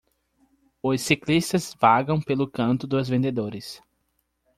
[0.81, 3.79] Os ciclistas vagam pelo canto dos vendedores.